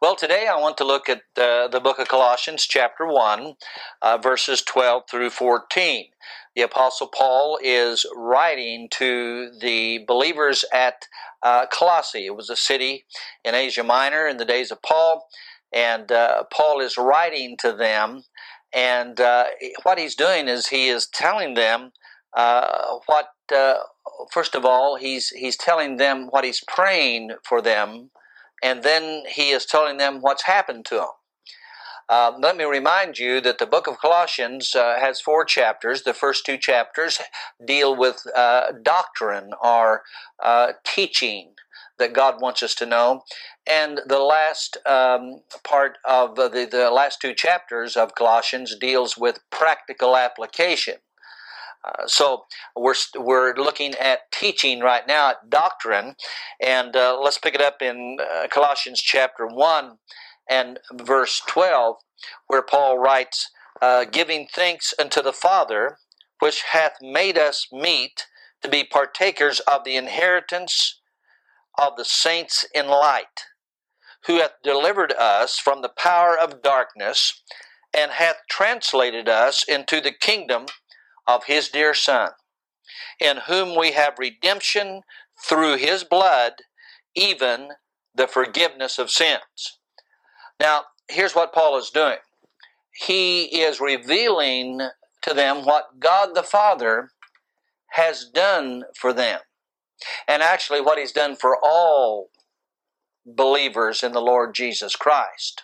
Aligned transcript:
Well, 0.00 0.14
today 0.14 0.46
I 0.46 0.60
want 0.60 0.76
to 0.78 0.84
look 0.84 1.08
at 1.08 1.22
uh, 1.36 1.66
the 1.66 1.80
book 1.82 1.98
of 1.98 2.06
Colossians, 2.06 2.68
chapter 2.68 3.04
1, 3.04 3.54
uh, 4.00 4.18
verses 4.18 4.62
12 4.62 5.02
through 5.10 5.30
14. 5.30 6.04
The 6.54 6.62
Apostle 6.62 7.08
Paul 7.08 7.58
is 7.60 8.06
writing 8.14 8.86
to 8.92 9.50
the 9.60 10.04
believers 10.06 10.64
at 10.72 11.08
uh, 11.42 11.66
Colossae. 11.72 12.26
It 12.26 12.36
was 12.36 12.48
a 12.48 12.54
city 12.54 13.06
in 13.44 13.56
Asia 13.56 13.82
Minor 13.82 14.28
in 14.28 14.36
the 14.36 14.44
days 14.44 14.70
of 14.70 14.82
Paul, 14.82 15.26
and 15.72 16.12
uh, 16.12 16.44
Paul 16.52 16.80
is 16.80 16.96
writing 16.96 17.56
to 17.58 17.72
them. 17.72 18.22
And 18.72 19.20
uh, 19.20 19.46
what 19.82 19.98
he's 19.98 20.14
doing 20.14 20.46
is 20.46 20.68
he 20.68 20.86
is 20.86 21.08
telling 21.08 21.54
them 21.54 21.90
uh, 22.36 22.98
what, 23.06 23.30
first 24.30 24.54
of 24.54 24.64
all, 24.64 24.94
he's, 24.94 25.30
he's 25.30 25.56
telling 25.56 25.96
them 25.96 26.28
what 26.30 26.44
he's 26.44 26.62
praying 26.68 27.32
for 27.42 27.60
them 27.60 28.10
and 28.62 28.82
then 28.82 29.24
he 29.28 29.50
is 29.50 29.66
telling 29.66 29.96
them 29.96 30.20
what's 30.20 30.44
happened 30.44 30.84
to 30.86 30.96
them. 30.96 31.08
Uh, 32.08 32.32
let 32.40 32.56
me 32.56 32.64
remind 32.64 33.18
you 33.18 33.38
that 33.42 33.58
the 33.58 33.66
book 33.66 33.86
of 33.86 34.00
Colossians 34.00 34.74
uh, 34.74 34.98
has 34.98 35.20
four 35.20 35.44
chapters. 35.44 36.02
The 36.02 36.14
first 36.14 36.46
two 36.46 36.56
chapters 36.56 37.18
deal 37.64 37.94
with 37.94 38.22
uh, 38.34 38.72
doctrine 38.82 39.50
or 39.62 40.02
uh, 40.42 40.72
teaching 40.84 41.52
that 41.98 42.14
God 42.14 42.40
wants 42.40 42.62
us 42.62 42.74
to 42.76 42.86
know. 42.86 43.22
And 43.66 44.00
the 44.06 44.20
last 44.20 44.78
um, 44.86 45.42
part 45.64 45.98
of 46.04 46.36
the, 46.36 46.66
the 46.70 46.90
last 46.90 47.20
two 47.20 47.34
chapters 47.34 47.96
of 47.96 48.14
Colossians 48.14 48.74
deals 48.76 49.18
with 49.18 49.40
practical 49.50 50.16
application. 50.16 50.94
Uh, 51.84 52.06
so 52.06 52.44
we're 52.76 52.94
we're 53.16 53.54
looking 53.54 53.94
at 53.94 54.30
teaching 54.32 54.80
right 54.80 55.06
now 55.06 55.30
at 55.30 55.48
doctrine, 55.50 56.14
and 56.60 56.96
uh, 56.96 57.18
let's 57.20 57.38
pick 57.38 57.54
it 57.54 57.60
up 57.60 57.80
in 57.80 58.18
uh, 58.20 58.48
Colossians 58.48 59.00
chapter 59.00 59.46
one 59.46 59.98
and 60.50 60.80
verse 60.92 61.40
twelve, 61.46 61.96
where 62.46 62.62
Paul 62.62 62.98
writes, 62.98 63.50
uh, 63.80 64.04
"Giving 64.04 64.48
thanks 64.52 64.92
unto 64.98 65.22
the 65.22 65.32
Father, 65.32 65.98
which 66.40 66.62
hath 66.72 66.96
made 67.00 67.38
us 67.38 67.68
meet 67.72 68.26
to 68.62 68.68
be 68.68 68.84
partakers 68.84 69.60
of 69.60 69.84
the 69.84 69.96
inheritance 69.96 71.00
of 71.78 71.96
the 71.96 72.04
saints 72.04 72.64
in 72.74 72.88
light, 72.88 73.46
who 74.26 74.38
hath 74.38 74.54
delivered 74.64 75.12
us 75.12 75.58
from 75.58 75.82
the 75.82 75.88
power 75.88 76.36
of 76.36 76.62
darkness." 76.62 77.42
And 77.96 78.12
hath 78.12 78.36
translated 78.50 79.30
us 79.30 79.64
into 79.64 80.02
the 80.02 80.12
kingdom 80.12 80.66
of 81.28 81.44
his 81.44 81.68
dear 81.68 81.94
Son, 81.94 82.30
in 83.20 83.36
whom 83.46 83.78
we 83.78 83.92
have 83.92 84.14
redemption 84.18 85.02
through 85.46 85.76
his 85.76 86.02
blood, 86.02 86.54
even 87.14 87.68
the 88.14 88.26
forgiveness 88.26 88.98
of 88.98 89.10
sins. 89.10 89.78
Now, 90.58 90.84
here's 91.08 91.34
what 91.34 91.52
Paul 91.52 91.78
is 91.78 91.90
doing 91.90 92.18
he 92.92 93.44
is 93.44 93.80
revealing 93.80 94.80
to 95.22 95.34
them 95.34 95.64
what 95.64 96.00
God 96.00 96.34
the 96.34 96.42
Father 96.42 97.10
has 97.90 98.24
done 98.24 98.84
for 98.96 99.12
them. 99.12 99.40
And 100.26 100.42
actually, 100.42 100.80
what 100.80 100.98
he's 100.98 101.12
done 101.12 101.36
for 101.36 101.56
all 101.62 102.30
believers 103.24 104.02
in 104.02 104.12
the 104.12 104.20
Lord 104.20 104.54
Jesus 104.54 104.96
Christ. 104.96 105.62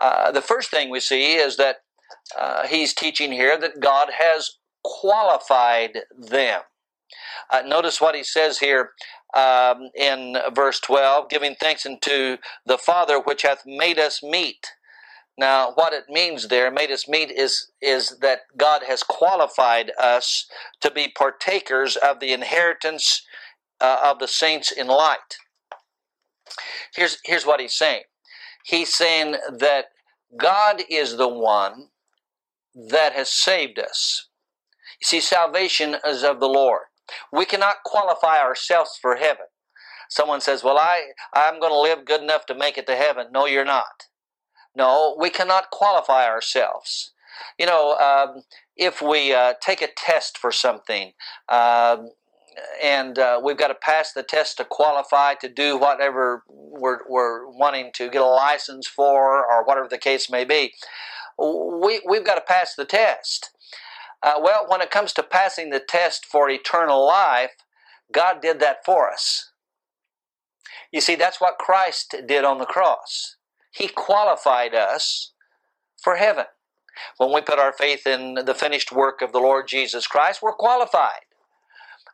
Uh, 0.00 0.30
the 0.30 0.42
first 0.42 0.70
thing 0.70 0.90
we 0.90 1.00
see 1.00 1.34
is 1.34 1.56
that 1.56 1.76
uh, 2.38 2.66
he's 2.66 2.94
teaching 2.94 3.32
here 3.32 3.58
that 3.58 3.80
God 3.80 4.08
has 4.18 4.56
qualified 5.00 5.98
them. 6.16 6.62
Uh, 7.50 7.62
notice 7.66 8.00
what 8.00 8.14
he 8.14 8.22
says 8.24 8.58
here 8.58 8.90
um, 9.34 9.90
in 9.94 10.36
verse 10.54 10.80
12 10.80 11.28
giving 11.28 11.54
thanks 11.60 11.86
unto 11.86 12.36
the 12.64 12.78
Father 12.78 13.20
which 13.20 13.42
hath 13.42 13.62
made 13.66 13.98
us 13.98 14.22
meet. 14.22 14.66
Now, 15.38 15.72
what 15.74 15.92
it 15.92 16.04
means 16.08 16.48
there, 16.48 16.70
made 16.70 16.90
us 16.90 17.06
meet, 17.06 17.30
is, 17.30 17.70
is 17.82 18.18
that 18.20 18.40
God 18.56 18.82
has 18.88 19.02
qualified 19.02 19.92
us 20.00 20.46
to 20.80 20.90
be 20.90 21.12
partakers 21.16 21.96
of 21.96 22.20
the 22.20 22.32
inheritance 22.32 23.22
uh, 23.80 23.98
of 24.02 24.18
the 24.18 24.28
saints 24.28 24.72
in 24.72 24.86
light. 24.86 25.36
Here's, 26.94 27.18
here's 27.24 27.44
what 27.44 27.60
he's 27.60 27.76
saying 27.76 28.02
He's 28.64 28.94
saying 28.94 29.36
that 29.58 29.86
God 30.36 30.82
is 30.90 31.16
the 31.16 31.28
one 31.28 31.88
that 32.74 33.12
has 33.12 33.28
saved 33.28 33.78
us. 33.78 34.28
You 35.00 35.04
see, 35.04 35.20
salvation 35.20 35.96
is 36.06 36.22
of 36.22 36.40
the 36.40 36.48
Lord. 36.48 36.82
We 37.32 37.44
cannot 37.44 37.84
qualify 37.84 38.38
ourselves 38.38 38.98
for 39.00 39.16
heaven. 39.16 39.46
Someone 40.08 40.40
says, 40.40 40.64
Well, 40.64 40.78
I, 40.78 41.10
I'm 41.34 41.60
going 41.60 41.72
to 41.72 41.80
live 41.80 42.04
good 42.04 42.22
enough 42.22 42.46
to 42.46 42.54
make 42.54 42.78
it 42.78 42.86
to 42.86 42.96
heaven. 42.96 43.28
No, 43.32 43.46
you're 43.46 43.64
not. 43.64 44.04
No, 44.74 45.16
we 45.18 45.30
cannot 45.30 45.70
qualify 45.70 46.26
ourselves. 46.26 47.12
You 47.58 47.66
know, 47.66 47.96
um, 47.96 48.42
if 48.76 49.02
we 49.02 49.32
uh, 49.32 49.54
take 49.60 49.82
a 49.82 49.88
test 49.94 50.38
for 50.38 50.52
something, 50.52 51.12
um, 51.48 52.10
and 52.82 53.18
uh, 53.18 53.40
we've 53.42 53.56
got 53.56 53.68
to 53.68 53.74
pass 53.74 54.12
the 54.12 54.22
test 54.22 54.56
to 54.58 54.64
qualify 54.64 55.34
to 55.34 55.48
do 55.48 55.76
whatever 55.76 56.42
we're, 56.48 57.00
we're 57.08 57.46
wanting 57.48 57.90
to 57.94 58.08
get 58.08 58.22
a 58.22 58.26
license 58.26 58.86
for, 58.86 59.44
or 59.44 59.64
whatever 59.64 59.88
the 59.88 59.98
case 59.98 60.30
may 60.30 60.44
be, 60.44 60.72
we, 61.38 62.00
we've 62.08 62.24
got 62.24 62.36
to 62.36 62.40
pass 62.40 62.74
the 62.74 62.84
test. 62.84 63.50
Uh, 64.26 64.40
well, 64.42 64.66
when 64.66 64.80
it 64.80 64.90
comes 64.90 65.12
to 65.12 65.22
passing 65.22 65.70
the 65.70 65.78
test 65.78 66.26
for 66.26 66.50
eternal 66.50 67.06
life, 67.06 67.52
God 68.12 68.42
did 68.42 68.58
that 68.58 68.84
for 68.84 69.08
us. 69.08 69.52
You 70.90 71.00
see, 71.00 71.14
that's 71.14 71.40
what 71.40 71.58
Christ 71.58 72.12
did 72.26 72.44
on 72.44 72.58
the 72.58 72.66
cross. 72.66 73.36
He 73.70 73.86
qualified 73.86 74.74
us 74.74 75.32
for 76.02 76.16
heaven. 76.16 76.46
When 77.18 77.32
we 77.32 77.40
put 77.40 77.60
our 77.60 77.72
faith 77.72 78.04
in 78.04 78.34
the 78.34 78.54
finished 78.54 78.90
work 78.90 79.22
of 79.22 79.30
the 79.30 79.38
Lord 79.38 79.68
Jesus 79.68 80.08
Christ, 80.08 80.40
we're 80.42 80.54
qualified. 80.54 81.20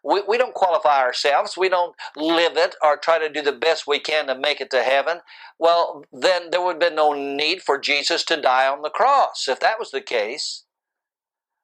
We, 0.05 0.23
we 0.29 0.37
don't 0.37 0.53
qualify 0.53 1.01
ourselves. 1.01 1.57
We 1.57 1.71
don't 1.71 1.97
live 2.15 2.59
it 2.59 2.75
or 2.83 2.99
try 2.99 3.21
to 3.21 3.31
do 3.31 3.41
the 3.41 3.53
best 3.53 3.87
we 3.87 4.01
can 4.01 4.27
to 4.27 4.35
make 4.35 4.61
it 4.61 4.71
to 4.73 4.83
heaven. 4.83 5.21
Well, 5.59 6.05
then 6.13 6.51
there 6.51 6.61
would 6.61 6.75
have 6.75 6.81
been 6.81 6.97
no 6.97 7.15
need 7.15 7.63
for 7.63 7.79
Jesus 7.79 8.23
to 8.25 8.41
die 8.41 8.69
on 8.69 8.83
the 8.83 8.91
cross. 8.91 9.47
If 9.49 9.61
that 9.61 9.79
was 9.79 9.93
the 9.93 10.03
case, 10.03 10.65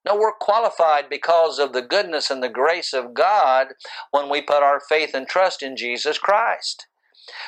no, 0.09 0.17
we're 0.17 0.33
qualified 0.33 1.11
because 1.11 1.59
of 1.59 1.75
the 1.75 1.83
goodness 1.83 2.31
and 2.31 2.43
the 2.43 2.49
grace 2.49 2.95
of 2.95 3.13
God 3.13 3.69
when 4.11 4.31
we 4.31 4.41
put 4.41 4.63
our 4.63 4.81
faith 4.81 5.11
and 5.13 5.29
trust 5.29 5.63
in 5.63 5.77
Jesus 5.77 6.19
Christ. 6.19 6.87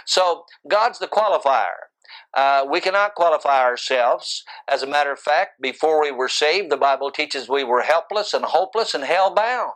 So, 0.04 0.44
God's 0.68 0.98
the 0.98 1.08
qualifier. 1.08 1.88
Uh, 2.34 2.66
we 2.70 2.80
cannot 2.80 3.14
qualify 3.14 3.62
ourselves. 3.62 4.44
As 4.68 4.82
a 4.82 4.86
matter 4.86 5.10
of 5.10 5.18
fact, 5.18 5.60
before 5.62 6.02
we 6.02 6.12
were 6.12 6.28
saved, 6.28 6.70
the 6.70 6.76
Bible 6.76 7.10
teaches 7.10 7.48
we 7.48 7.64
were 7.64 7.82
helpless 7.82 8.34
and 8.34 8.44
hopeless 8.44 8.94
and 8.94 9.04
hell 9.04 9.34
bound. 9.34 9.72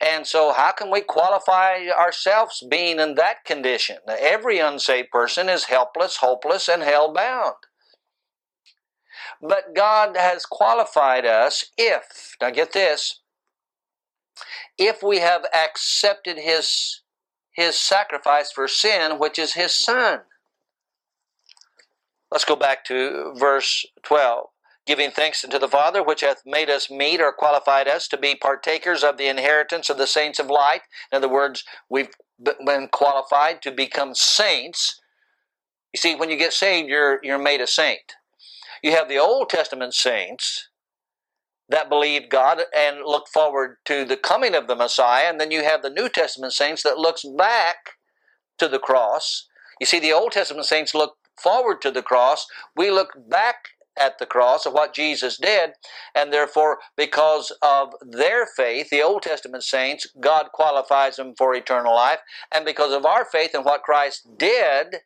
And 0.00 0.26
so, 0.26 0.52
how 0.52 0.72
can 0.72 0.90
we 0.90 1.02
qualify 1.02 1.86
ourselves 1.88 2.64
being 2.68 2.98
in 2.98 3.14
that 3.14 3.44
condition? 3.44 3.98
Every 4.08 4.58
unsaved 4.58 5.10
person 5.10 5.48
is 5.48 5.64
helpless, 5.64 6.16
hopeless, 6.16 6.68
and 6.68 6.82
hell 6.82 7.12
bound. 7.12 7.54
But 9.46 9.74
God 9.74 10.16
has 10.16 10.46
qualified 10.46 11.26
us 11.26 11.66
if, 11.76 12.34
now 12.40 12.48
get 12.48 12.72
this, 12.72 13.20
if 14.78 15.02
we 15.02 15.18
have 15.18 15.44
accepted 15.54 16.38
His, 16.38 17.02
His 17.52 17.78
sacrifice 17.78 18.50
for 18.50 18.66
sin, 18.66 19.18
which 19.18 19.38
is 19.38 19.52
His 19.52 19.76
Son. 19.76 20.20
Let's 22.30 22.46
go 22.46 22.56
back 22.56 22.84
to 22.86 23.34
verse 23.38 23.86
12 24.02 24.46
giving 24.86 25.10
thanks 25.10 25.42
unto 25.44 25.58
the 25.58 25.68
Father, 25.68 26.02
which 26.02 26.20
hath 26.20 26.42
made 26.44 26.68
us 26.68 26.90
meet 26.90 27.18
or 27.20 27.32
qualified 27.32 27.88
us 27.88 28.06
to 28.08 28.18
be 28.18 28.34
partakers 28.34 29.02
of 29.02 29.16
the 29.16 29.28
inheritance 29.28 29.88
of 29.88 29.96
the 29.96 30.06
saints 30.06 30.38
of 30.38 30.48
light. 30.48 30.82
In 31.10 31.16
other 31.16 31.28
words, 31.28 31.64
we've 31.88 32.10
been 32.66 32.88
qualified 32.92 33.62
to 33.62 33.70
become 33.70 34.14
saints. 34.14 35.00
You 35.94 35.98
see, 35.98 36.14
when 36.14 36.28
you 36.28 36.36
get 36.36 36.52
saved, 36.52 36.90
you're, 36.90 37.18
you're 37.22 37.38
made 37.38 37.62
a 37.62 37.66
saint. 37.66 38.12
You 38.84 38.90
have 38.90 39.08
the 39.08 39.18
Old 39.18 39.48
Testament 39.48 39.94
saints 39.94 40.68
that 41.70 41.88
believed 41.88 42.28
God 42.28 42.60
and 42.76 42.98
looked 43.06 43.30
forward 43.30 43.78
to 43.86 44.04
the 44.04 44.18
coming 44.18 44.54
of 44.54 44.66
the 44.66 44.76
Messiah, 44.76 45.24
and 45.26 45.40
then 45.40 45.50
you 45.50 45.64
have 45.64 45.80
the 45.80 45.88
New 45.88 46.10
Testament 46.10 46.52
saints 46.52 46.82
that 46.82 46.98
looks 46.98 47.24
back 47.38 47.76
to 48.58 48.68
the 48.68 48.78
cross. 48.78 49.48
You 49.80 49.86
see, 49.86 49.98
the 49.98 50.12
Old 50.12 50.32
Testament 50.32 50.66
saints 50.66 50.94
look 50.94 51.14
forward 51.42 51.80
to 51.80 51.90
the 51.90 52.02
cross. 52.02 52.46
We 52.76 52.90
look 52.90 53.08
back 53.26 53.68
at 53.98 54.18
the 54.18 54.26
cross 54.26 54.66
of 54.66 54.74
what 54.74 54.92
Jesus 54.92 55.38
did, 55.38 55.70
and 56.14 56.30
therefore, 56.30 56.80
because 56.94 57.56
of 57.62 57.94
their 58.02 58.44
faith, 58.44 58.90
the 58.90 59.00
Old 59.00 59.22
Testament 59.22 59.62
saints, 59.62 60.06
God 60.20 60.48
qualifies 60.52 61.16
them 61.16 61.32
for 61.38 61.54
eternal 61.54 61.94
life, 61.94 62.20
and 62.52 62.66
because 62.66 62.92
of 62.92 63.06
our 63.06 63.24
faith 63.24 63.54
in 63.54 63.62
what 63.62 63.82
Christ 63.82 64.28
did, 64.36 64.96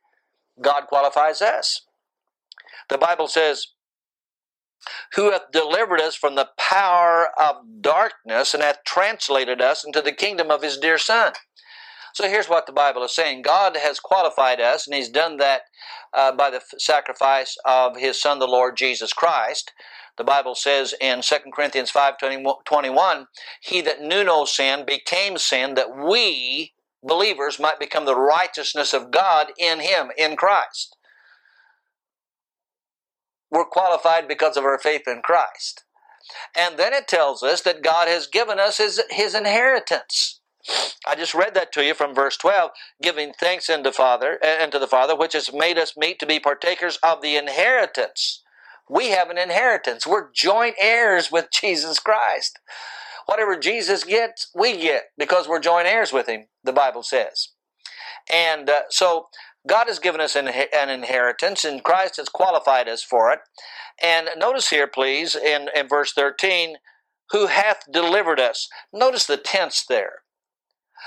God 0.60 0.88
qualifies 0.88 1.40
us. 1.40 1.82
The 2.88 2.98
Bible 2.98 3.28
says, 3.28 3.69
who 5.14 5.30
hath 5.30 5.50
delivered 5.52 6.00
us 6.00 6.14
from 6.14 6.34
the 6.34 6.48
power 6.58 7.28
of 7.38 7.56
darkness 7.80 8.54
and 8.54 8.62
hath 8.62 8.84
translated 8.86 9.60
us 9.60 9.84
into 9.84 10.00
the 10.00 10.12
kingdom 10.12 10.50
of 10.50 10.62
his 10.62 10.78
dear 10.78 10.98
Son. 10.98 11.32
So 12.14 12.28
here's 12.28 12.48
what 12.48 12.66
the 12.66 12.72
Bible 12.72 13.04
is 13.04 13.14
saying 13.14 13.42
God 13.42 13.76
has 13.76 14.00
qualified 14.00 14.60
us, 14.60 14.86
and 14.86 14.94
he's 14.94 15.10
done 15.10 15.36
that 15.36 15.62
uh, 16.12 16.32
by 16.32 16.50
the 16.50 16.62
sacrifice 16.78 17.56
of 17.64 17.96
his 17.96 18.20
Son, 18.20 18.38
the 18.38 18.46
Lord 18.46 18.76
Jesus 18.76 19.12
Christ. 19.12 19.72
The 20.16 20.25
Bible 20.25 20.56
says 20.56 20.94
in 21.00 21.22
2 21.22 21.36
Corinthians 21.54 21.90
5 21.90 22.14
21, 22.19 23.26
He 23.60 23.80
that 23.82 24.00
knew 24.00 24.25
no 24.25 24.44
sin 24.44 24.84
became 24.84 25.38
sin 25.38 25.75
that 25.75 25.96
we, 25.96 26.72
believers, 27.04 27.60
might 27.60 27.78
become 27.78 28.04
the 28.04 28.16
righteousness 28.16 28.92
of 28.92 29.12
God 29.12 29.52
in 29.58 29.78
Him, 29.80 30.10
in 30.16 30.34
Christ 30.34 30.96
we're 33.50 33.65
qualified 33.65 34.29
because 34.29 34.56
of 34.56 34.65
our 34.65 34.79
faith 34.79 35.03
in 35.06 35.23
Christ. 35.23 35.85
And 36.56 36.79
then 36.79 36.93
it 36.93 37.09
tells 37.09 37.43
us 37.43 37.62
that 37.62 37.83
God 37.83 38.09
has 38.09 38.27
given 38.27 38.59
us 38.59 38.79
his, 38.79 39.00
his 39.11 39.35
inheritance. 39.35 40.41
I 41.06 41.15
just 41.15 41.35
read 41.35 41.55
that 41.55 41.73
to 41.73 41.85
you 41.85 41.95
from 41.95 42.15
verse 42.15 42.37
12, 42.37 42.71
giving 43.00 43.33
thanks 43.33 43.71
unto 43.71 43.91
Father 43.91 44.39
and 44.45 44.71
to 44.73 44.79
the 44.79 44.87
Father, 44.87 45.17
which 45.17 45.33
has 45.33 45.53
made 45.53 45.79
us 45.79 45.97
meet 45.97 46.19
to 46.19 46.27
be 46.27 46.39
partakers 46.39 46.99
of 47.03 47.23
the 47.23 47.37
inheritance. 47.37 48.43
We 48.91 49.11
have 49.11 49.31
an 49.31 49.39
inheritance. 49.39 50.06
We're 50.06 50.31
joint 50.33 50.75
heirs 50.81 51.31
with 51.31 51.49
Jesus 51.53 51.99
Christ. 51.99 52.59
Whatever 53.27 53.59
Jesus 53.59 54.05
gets, 54.05 54.50
we 54.55 54.79
get 54.79 55.05
because 55.17 55.49
we're 55.49 55.61
joint 55.61 55.87
heirs 55.87 56.12
with 56.12 56.29
him, 56.29 56.47
the 56.65 56.73
Bible 56.73 57.03
says. 57.03 57.49
And 58.31 58.69
uh, 58.69 58.83
so 58.91 59.29
God 59.69 59.87
has 59.87 59.99
given 59.99 60.20
us 60.20 60.35
an, 60.35 60.49
an 60.49 60.88
inheritance, 60.88 61.65
and 61.65 61.85
Christ 61.85 62.17
has 62.17 62.29
qualified 62.29 62.88
us 62.88 63.03
for 63.03 63.31
it. 63.31 63.41
And 64.03 64.29
notice 64.37 64.70
here, 64.70 64.87
please, 64.87 65.37
in, 65.37 65.69
in 65.76 65.88
verse 65.88 66.12
13, 66.12 66.76
who 67.31 67.47
hath 67.47 67.85
delivered 67.93 68.41
us. 68.41 68.69
Notice 68.93 69.26
the 69.26 69.37
tense 69.37 69.85
there. 69.87 70.23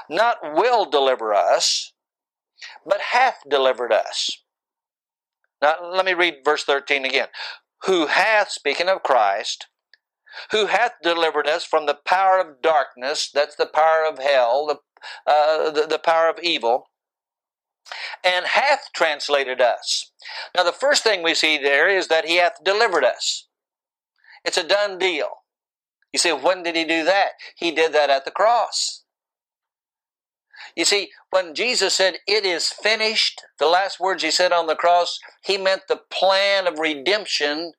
Not 0.10 0.38
will 0.44 0.90
deliver 0.90 1.34
us, 1.34 1.94
but 2.86 3.02
hath 3.12 3.40
delivered 3.50 3.92
us. 3.92 4.38
Now, 5.62 5.75
let 5.81 6.06
me 6.06 6.14
read 6.14 6.46
verse 6.46 6.64
13 6.64 7.06
again. 7.06 7.28
Who 7.86 8.07
hath, 8.07 8.52
speaking 8.52 8.88
of 8.88 9.04
Christ, 9.04 9.68
who 10.52 10.68
hath 10.68 10.94
delivered 11.04 11.48
us 11.48 11.66
from 11.66 11.88
the 11.88 11.98
power 12.06 12.40
of 12.40 12.62
darkness, 12.62 13.30
that's 13.34 13.56
the 13.56 13.66
power 13.66 14.06
of 14.07 14.19
hell, 14.19 14.68
the, 14.68 15.31
uh, 15.31 15.72
the, 15.72 15.88
the 15.88 16.00
power 16.00 16.30
of 16.30 16.40
evil, 16.42 16.91
and 18.24 18.45
hath 18.45 18.89
translated 18.94 19.62
us. 19.62 20.12
Now, 20.56 20.63
the 20.63 20.72
first 20.72 21.04
thing 21.04 21.24
we 21.24 21.33
see 21.33 21.57
there 21.57 21.89
is 21.89 22.07
that 22.07 22.25
he 22.25 22.38
hath 22.38 22.63
delivered 22.63 23.04
us. 23.04 23.48
It's 24.45 24.57
a 24.57 24.68
done 24.68 24.98
deal. 24.98 25.30
You 26.13 26.19
say, 26.19 26.33
when 26.33 26.63
did 26.63 26.75
he 26.75 26.83
do 26.83 27.04
that? 27.06 27.31
He 27.56 27.72
did 27.72 27.94
that 27.94 28.10
at 28.10 28.25
the 28.25 28.31
cross. 28.31 29.04
You 30.75 30.86
see, 30.86 31.10
when 31.31 31.54
Jesus 31.54 31.94
said, 31.94 32.18
It 32.28 32.45
is 32.45 32.69
finished, 32.69 33.42
the 33.60 33.68
last 33.68 34.00
words 34.00 34.24
he 34.24 34.31
said 34.31 34.51
on 34.51 34.68
the 34.68 34.75
cross, 34.75 35.19
he 35.44 35.57
meant 35.57 35.83
the 35.88 36.01
plan 36.10 36.68
of 36.68 36.80
redemption 36.80 37.74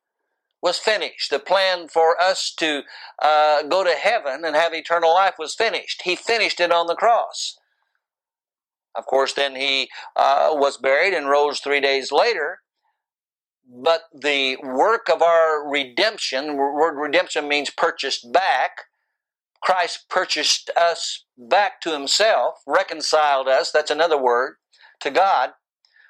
was 0.63 0.79
finished. 0.79 1.31
The 1.31 1.39
plan 1.39 1.89
for 1.89 2.21
us 2.21 2.53
to 2.59 2.83
uh, 3.21 3.63
go 3.65 3.83
to 3.83 3.95
heaven 3.95 4.45
and 4.45 4.55
have 4.55 4.75
eternal 4.75 5.13
life 5.13 5.35
was 5.39 5.55
finished. 5.55 6.03
He 6.05 6.15
finished 6.15 6.61
it 6.61 6.71
on 6.71 6.87
the 6.87 6.95
cross. 6.95 7.59
Of 8.95 9.07
course, 9.07 9.33
then 9.33 9.57
he 9.57 9.89
uh, 10.17 10.51
was 10.53 10.77
buried 10.77 11.15
and 11.15 11.29
rose 11.29 11.61
three 11.61 11.81
days 11.81 12.13
later. 12.13 12.59
But 13.67 14.03
the 14.13 14.57
work 14.63 15.09
of 15.11 15.23
our 15.23 15.69
redemption, 15.69 16.57
word 16.57 17.01
redemption 17.01 17.49
means 17.49 17.71
purchased 17.71 18.33
back. 18.33 18.73
Christ 19.63 20.07
purchased 20.11 20.71
us 20.77 21.25
back 21.39 21.81
to 21.83 21.93
himself, 21.93 22.57
reconciled 22.67 23.49
us, 23.49 23.71
that's 23.71 23.93
another 23.93 24.21
word, 24.21 24.57
to 25.01 25.11
God 25.11 25.51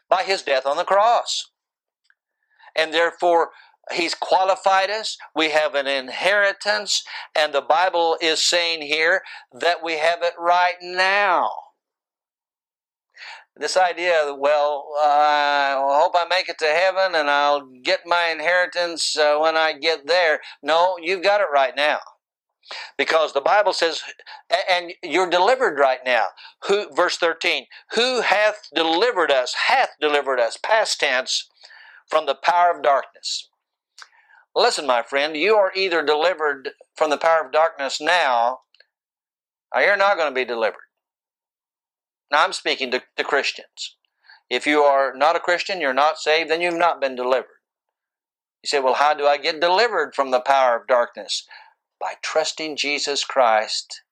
by 0.09 0.23
his 0.23 0.43
death 0.43 0.67
on 0.67 0.79
the 0.79 0.85
cross. 0.85 1.51
And 2.75 2.93
therefore, 2.93 3.51
He's 3.91 4.15
qualified 4.15 4.91
us. 4.91 5.19
We 5.35 5.51
have 5.51 5.75
an 5.75 5.89
inheritance. 5.89 7.03
And 7.35 7.53
the 7.53 7.61
Bible 7.61 8.17
is 8.21 8.43
saying 8.43 8.83
here 8.83 9.23
that 9.53 9.83
we 9.83 9.99
have 9.99 10.23
it 10.23 10.35
right 10.39 10.77
now 10.81 11.51
this 13.57 13.77
idea 13.77 14.35
well, 14.39 14.87
uh, 15.03 15.07
I 15.07 15.99
hope 16.01 16.13
I 16.15 16.27
make 16.29 16.49
it 16.49 16.59
to 16.59 16.67
heaven 16.67 17.15
and 17.15 17.29
I'll 17.29 17.67
get 17.83 18.01
my 18.07 18.29
inheritance 18.29 19.17
uh, 19.17 19.39
when 19.39 19.57
I 19.57 19.75
get 19.75 20.07
there. 20.07 20.41
No, 20.63 20.97
you've 21.01 21.23
got 21.23 21.41
it 21.41 21.49
right 21.53 21.75
now. 21.77 21.99
Because 22.97 23.33
the 23.33 23.41
Bible 23.41 23.73
says, 23.73 24.03
and 24.71 24.93
you're 25.03 25.29
delivered 25.29 25.79
right 25.79 25.99
now. 26.05 26.27
Who, 26.69 26.87
verse 26.95 27.17
13, 27.19 27.67
who 27.95 28.23
hath 28.23 28.69
delivered 28.75 29.31
us, 29.31 29.55
hath 29.67 29.91
delivered 30.01 30.41
us, 30.41 30.57
past 30.57 31.01
tense, 31.01 31.51
from 32.09 32.27
the 32.27 32.37
power 32.37 32.75
of 32.75 32.83
darkness. 32.83 33.49
Listen, 34.55 34.87
my 34.87 35.03
friend, 35.03 35.37
you 35.37 35.57
are 35.57 35.73
either 35.75 36.05
delivered 36.05 36.71
from 36.95 37.11
the 37.11 37.19
power 37.19 37.45
of 37.45 37.53
darkness 37.53 38.01
now, 38.01 38.61
or 39.75 39.83
you're 39.83 39.97
not 39.97 40.17
going 40.17 40.31
to 40.31 40.35
be 40.35 40.45
delivered. 40.45 40.83
Now, 42.33 42.45
I'm 42.45 42.55
speaking 42.55 42.91
to, 42.93 43.03
to 43.19 43.25
Christians. 43.25 43.97
If 44.49 44.67
you 44.67 44.81
are 44.81 45.13
not 45.15 45.37
a 45.37 45.41
Christian, 45.41 45.83
you're 45.83 45.93
not 45.93 46.17
saved, 46.17 46.51
then 46.51 46.63
you've 46.63 46.75
not 46.75 47.01
been 47.01 47.15
delivered. 47.15 47.61
You 48.63 48.69
say, 48.69 48.81
well, 48.81 48.95
how 48.95 49.13
do 49.13 49.27
I 49.27 49.37
get 49.37 49.61
delivered 49.61 50.15
from 50.15 50.31
the 50.31 50.41
power 50.41 50.79
of 50.79 50.87
darkness? 50.87 51.47
By 52.01 52.15
trusting 52.23 52.77
Jesus 52.77 53.23
Christ 53.23 54.03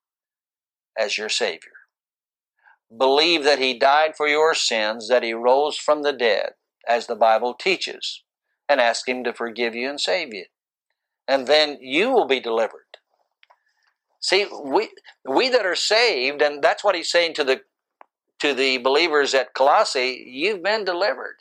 as 0.99 1.17
your 1.17 1.31
Savior. 1.31 1.73
Believe 2.95 3.43
that 3.45 3.59
He 3.59 3.79
died 3.79 4.17
for 4.17 4.29
your 4.29 4.55
sins, 4.55 5.09
that 5.09 5.23
He 5.23 5.33
rose 5.33 5.79
from 5.79 6.03
the 6.03 6.13
dead, 6.13 6.51
as 6.87 7.07
the 7.07 7.17
Bible 7.17 7.55
teaches, 7.55 8.23
and 8.69 8.81
ask 8.81 9.09
Him 9.09 9.25
to 9.25 9.33
forgive 9.33 9.75
you 9.75 9.89
and 9.89 10.01
save 10.01 10.35
you. 10.35 10.45
And 11.27 11.47
then 11.47 11.79
you 11.81 12.11
will 12.11 12.27
be 12.27 12.41
delivered. 12.41 12.99
See, 14.21 14.47
we, 14.63 14.91
we 15.27 15.49
that 15.49 15.65
are 15.65 15.75
saved, 15.75 16.43
and 16.43 16.63
that's 16.63 16.85
what 16.85 16.95
He's 16.95 17.11
saying 17.11 17.35
to 17.35 17.45
the 17.45 17.63
to 18.41 18.55
the 18.55 18.79
believers 18.79 19.35
at 19.35 19.55
Colossae, 19.55 20.25
you've 20.27 20.63
been 20.63 20.85
delivered. 20.85 21.37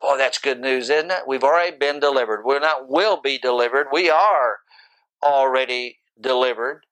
Oh, 0.00 0.18
that's 0.18 0.38
good 0.38 0.60
news, 0.60 0.90
isn't 0.90 1.10
it? 1.12 1.22
We've 1.26 1.44
already 1.44 1.76
been 1.76 2.00
delivered. 2.00 2.44
We're 2.44 2.58
not 2.58 2.88
will 2.88 3.20
be 3.20 3.38
delivered. 3.38 3.86
We 3.92 4.10
are 4.10 4.58
already 5.22 5.98
delivered. 6.20 6.82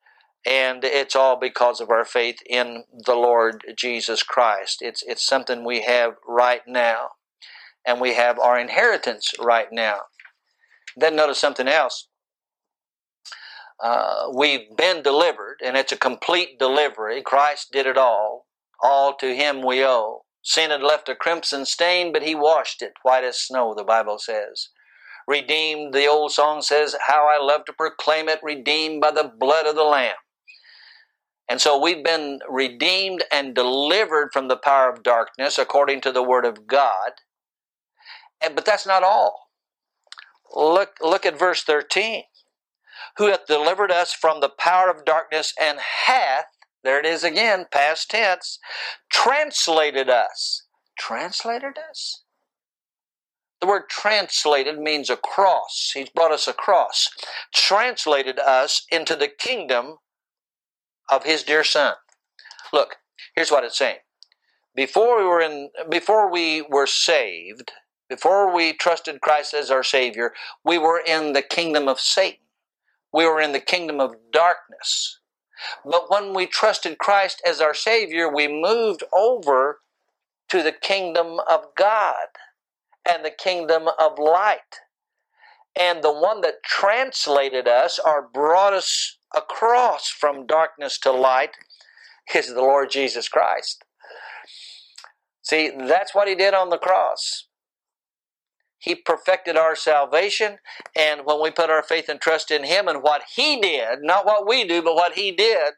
And 0.47 0.85
it's 0.85 1.17
all 1.17 1.39
because 1.39 1.81
of 1.81 1.91
our 1.91 2.05
faith 2.05 2.39
in 2.49 2.85
the 3.05 3.15
Lord 3.15 3.65
Jesus 3.77 4.23
Christ. 4.23 4.79
It's, 4.81 5.03
it's 5.03 5.27
something 5.27 5.65
we 5.65 5.83
have 5.83 6.15
right 6.27 6.63
now. 6.67 7.11
And 7.87 8.01
we 8.01 8.15
have 8.15 8.39
our 8.39 8.59
inheritance 8.59 9.33
right 9.41 9.69
now. 9.73 9.99
Then 10.97 11.17
notice 11.17 11.39
something 11.39 11.69
else. 11.69 12.09
Uh, 13.83 14.29
we've 14.35 14.77
been 14.77 15.03
delivered, 15.03 15.57
and 15.65 15.77
it's 15.77 15.93
a 15.93 15.97
complete 15.97 16.59
delivery. 16.59 17.23
Christ 17.23 17.69
did 17.73 17.87
it 17.87 17.97
all. 17.97 18.40
All 18.83 19.15
to 19.17 19.35
him 19.35 19.65
we 19.65 19.85
owe. 19.85 20.23
Sin 20.43 20.71
had 20.71 20.83
left 20.83 21.09
a 21.09 21.15
crimson 21.15 21.67
stain, 21.67 22.13
but 22.13 22.23
he 22.23 22.35
washed 22.35 22.83
it 22.83 22.95
white 23.03 23.25
as 23.25 23.41
snow, 23.41 23.75
the 23.75 23.85
Bible 23.85 24.19
says. 24.19 24.69
Redeemed, 25.29 25.93
the 25.93 26.07
old 26.07 26.33
song 26.33 26.63
says, 26.63 26.97
How 27.07 27.29
I 27.29 27.43
love 27.43 27.65
to 27.67 27.73
proclaim 27.73 28.29
it, 28.29 28.41
redeemed 28.43 29.01
by 29.01 29.11
the 29.11 29.31
blood 29.39 29.67
of 29.67 29.77
the 29.77 29.85
Lamb. 29.85 30.17
And 31.49 31.61
so 31.61 31.81
we've 31.81 32.05
been 32.05 32.39
redeemed 32.49 33.25
and 33.33 33.55
delivered 33.55 34.31
from 34.33 34.49
the 34.49 34.57
power 34.57 34.91
of 34.91 35.03
darkness 35.03 35.59
according 35.59 36.01
to 36.03 36.13
the 36.13 36.23
Word 36.23 36.45
of 36.45 36.67
God. 36.67 37.13
But 38.41 38.65
that's 38.65 38.87
not 38.87 39.03
all. 39.03 39.49
Look, 40.55 40.97
look 41.01 41.27
at 41.27 41.39
verse 41.39 41.63
13. 41.63 42.23
Who 43.19 43.27
hath 43.27 43.47
delivered 43.47 43.91
us 43.91 44.13
from 44.13 44.41
the 44.41 44.49
power 44.49 44.89
of 44.89 45.05
darkness 45.05 45.53
and 45.61 45.79
hath 46.07 46.47
there 46.83 46.99
it 46.99 47.07
is 47.07 47.25
again, 47.25 47.67
past 47.71 48.11
tense, 48.11 48.59
translated 49.11 50.09
us. 50.09 50.65
Translated 50.99 51.79
us? 51.79 52.23
The 53.61 53.67
word 53.67 53.89
translated 53.91 54.79
means 54.79 55.11
across. 55.11 55.93
He's 55.95 56.09
brought 56.09 56.33
us 56.33 56.49
across. 56.49 57.11
Translated 57.55 58.39
us 58.39 58.87
into 58.91 59.15
the 59.15 59.29
kingdom 59.29 59.97
of 61.11 61.25
his 61.25 61.43
dear 61.43 61.65
son. 61.65 61.95
Look, 62.73 62.97
here's 63.35 63.51
what 63.51 63.65
it's 63.65 63.77
saying. 63.77 63.99
Before 64.75 65.19
we 65.19 65.25
were 65.25 65.41
in 65.41 65.71
before 65.91 66.31
we 66.31 66.63
were 66.63 66.87
saved, 66.87 67.73
before 68.09 68.55
we 68.55 68.73
trusted 68.73 69.21
Christ 69.21 69.53
as 69.53 69.71
our 69.71 69.83
Savior, 69.83 70.33
we 70.65 70.79
were 70.79 71.01
in 71.07 71.33
the 71.33 71.43
kingdom 71.43 71.89
of 71.89 72.01
Satan. 72.01 72.41
We 73.13 73.27
were 73.27 73.41
in 73.41 73.53
the 73.53 73.61
kingdom 73.61 74.01
of 74.01 74.15
darkness. 74.33 75.20
But 75.85 76.11
when 76.11 76.35
we 76.35 76.47
trusted 76.47 76.99
Christ 76.99 77.43
as 77.47 77.61
our 77.61 77.75
Savior, 77.75 78.33
we 78.33 78.49
moved 78.49 79.05
over 79.13 79.81
to 80.49 80.63
the 80.63 80.73
kingdom 80.73 81.39
of 81.49 81.67
God 81.77 82.27
and 83.09 83.25
the 83.25 83.31
kingdom 83.31 83.89
of 83.99 84.19
light. 84.19 84.81
And 85.79 86.03
the 86.03 86.13
one 86.13 86.41
that 86.41 86.63
translated 86.65 87.69
us 87.69 88.01
or 88.05 88.29
brought 88.33 88.73
us 88.73 89.19
across 89.35 90.09
from 90.09 90.47
darkness 90.47 90.99
to 91.01 91.13
light 91.13 91.53
is 92.35 92.49
the 92.49 92.61
Lord 92.61 92.91
Jesus 92.91 93.29
Christ. 93.29 93.85
See, 95.43 95.71
that's 95.77 96.15
what 96.15 96.29
he 96.29 96.35
did 96.35 96.55
on 96.55 96.71
the 96.71 96.79
cross. 96.79 97.47
He 98.81 98.95
perfected 98.95 99.59
our 99.59 99.77
salvation, 99.77 100.57
and 100.97 101.27
when 101.27 101.41
we 101.41 101.51
put 101.51 101.69
our 101.69 101.83
faith 101.83 102.09
and 102.09 102.19
trust 102.19 102.51
in 102.51 102.65
Him 102.65 102.89
and 102.89 103.03
what 103.03 103.23
He 103.37 103.61
did, 103.61 103.99
not 104.01 104.25
what 104.25 104.49
we 104.49 104.67
do, 104.67 104.83
but 104.83 104.95
what 104.95 105.13
He 105.13 105.33
did, 105.33 105.75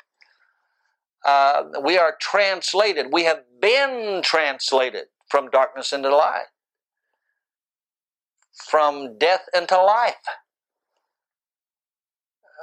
uh, 1.27 1.65
we 1.85 1.99
are 1.99 2.17
translated. 2.21 3.09
We 3.13 3.25
have 3.25 3.41
been 3.61 4.23
translated 4.23 5.07
from 5.29 5.51
darkness 5.51 5.93
into 5.93 6.15
light, 6.15 6.47
from 8.53 9.19
death 9.19 9.47
into 9.53 9.83
life, 9.83 10.15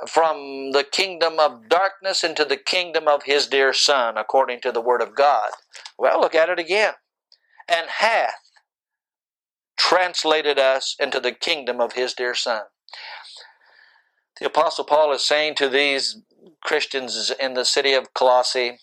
from 0.08 0.72
the 0.72 0.86
kingdom 0.89 1.38
of 1.38 1.67
darkness 1.67 2.24
into 2.24 2.46
the 2.46 2.55
kingdom 2.58 3.10
of 3.10 3.24
His 3.24 3.46
dear 3.46 3.74
Son, 3.74 4.17
according 4.17 4.62
to 4.62 4.72
the 4.72 4.81
Word 4.81 5.01
of 5.01 5.15
God. 5.15 5.50
Well, 5.98 6.22
look 6.22 6.34
at 6.34 6.48
it 6.48 6.60
again. 6.60 6.93
And 7.67 7.88
hath 7.89 8.49
translated 9.80 10.60
us 10.60 10.96
into 11.00 11.20
the 11.20 11.32
kingdom 11.32 11.80
of 11.80 11.94
his 11.94 12.14
dear 12.14 12.36
Son. 12.36 12.64
The 14.40 14.46
Apostle 14.46 14.86
Paul 14.86 15.12
is 15.14 15.26
saying 15.26 15.56
to 15.56 15.70
these 15.70 16.22
Christians 16.64 17.32
in 17.40 17.54
the 17.54 17.66
city 17.66 17.94
of 17.94 18.14
Colossae 18.14 18.78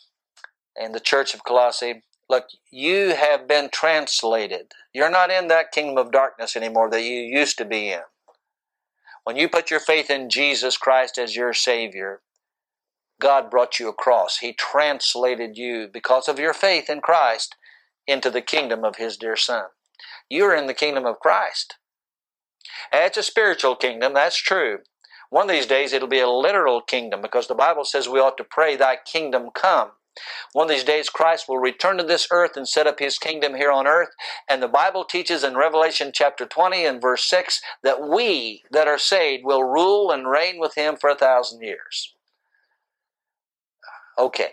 and 0.74 0.94
the 0.94 1.00
church 1.00 1.34
of 1.34 1.44
Colossae, 1.44 2.02
look, 2.28 2.44
you 2.70 3.14
have 3.14 3.46
been 3.46 3.68
translated. 3.70 4.72
You're 4.92 5.10
not 5.10 5.30
in 5.30 5.48
that 5.48 5.70
kingdom 5.70 5.98
of 5.98 6.12
darkness 6.12 6.56
anymore 6.56 6.90
that 6.90 7.02
you 7.02 7.20
used 7.20 7.58
to 7.58 7.64
be 7.64 7.90
in. 7.90 8.00
When 9.24 9.36
you 9.36 9.48
put 9.48 9.70
your 9.70 9.80
faith 9.80 10.10
in 10.10 10.30
Jesus 10.30 10.76
Christ 10.76 11.18
as 11.18 11.36
your 11.36 11.52
Savior, 11.52 12.20
God 13.20 13.50
brought 13.50 13.78
you 13.78 13.88
across. 13.88 14.38
He 14.38 14.52
translated 14.52 15.56
you 15.56 15.88
because 15.92 16.28
of 16.28 16.38
your 16.38 16.52
faith 16.52 16.88
in 16.88 17.00
Christ 17.00 17.54
into 18.06 18.30
the 18.30 18.42
kingdom 18.42 18.84
of 18.84 18.96
His 18.96 19.16
dear 19.16 19.36
Son. 19.36 19.64
You're 20.28 20.54
in 20.54 20.66
the 20.66 20.74
kingdom 20.74 21.06
of 21.06 21.20
Christ. 21.20 21.76
It's 22.92 23.16
a 23.16 23.22
spiritual 23.22 23.76
kingdom, 23.76 24.14
that's 24.14 24.36
true. 24.36 24.78
One 25.30 25.50
of 25.50 25.56
these 25.56 25.66
days 25.66 25.92
it'll 25.92 26.08
be 26.08 26.20
a 26.20 26.28
literal 26.28 26.80
kingdom 26.80 27.20
because 27.20 27.46
the 27.48 27.54
Bible 27.54 27.84
says 27.84 28.08
we 28.08 28.20
ought 28.20 28.36
to 28.38 28.44
pray, 28.44 28.76
Thy 28.76 28.96
kingdom 29.04 29.50
come. 29.54 29.92
One 30.52 30.66
of 30.66 30.70
these 30.70 30.84
days 30.84 31.08
Christ 31.10 31.48
will 31.48 31.58
return 31.58 31.98
to 31.98 32.04
this 32.04 32.28
earth 32.30 32.56
and 32.56 32.66
set 32.66 32.86
up 32.86 32.98
his 32.98 33.18
kingdom 33.18 33.54
here 33.54 33.70
on 33.70 33.86
earth. 33.86 34.10
And 34.48 34.62
the 34.62 34.68
Bible 34.68 35.04
teaches 35.04 35.44
in 35.44 35.56
Revelation 35.56 36.10
chapter 36.14 36.46
20 36.46 36.84
and 36.84 37.02
verse 37.02 37.28
6 37.28 37.60
that 37.82 38.00
we 38.00 38.62
that 38.70 38.88
are 38.88 38.98
saved 38.98 39.44
will 39.44 39.64
rule 39.64 40.10
and 40.10 40.28
reign 40.28 40.58
with 40.58 40.74
him 40.74 40.96
for 40.96 41.10
a 41.10 41.16
thousand 41.16 41.62
years. 41.62 42.14
Okay. 44.18 44.52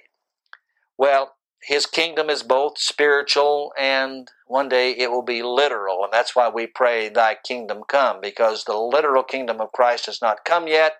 Well, 0.97 1.35
his 1.65 1.85
kingdom 1.85 2.29
is 2.29 2.43
both 2.43 2.77
spiritual 2.77 3.71
and 3.79 4.29
one 4.47 4.69
day 4.69 4.91
it 4.91 5.09
will 5.11 5.23
be 5.23 5.41
literal. 5.41 6.03
And 6.03 6.11
that's 6.11 6.35
why 6.35 6.49
we 6.49 6.67
pray, 6.67 7.09
Thy 7.09 7.35
kingdom 7.35 7.83
come, 7.87 8.19
because 8.21 8.65
the 8.65 8.77
literal 8.77 9.23
kingdom 9.23 9.61
of 9.61 9.71
Christ 9.71 10.05
has 10.07 10.21
not 10.21 10.45
come 10.45 10.67
yet. 10.67 10.93